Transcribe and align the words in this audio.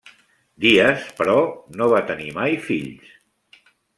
Díaz, 0.63 1.03
però, 1.19 1.35
no 1.81 1.89
va 1.93 2.01
tenir 2.09 2.31
mai 2.39 2.57
fills. 2.69 3.15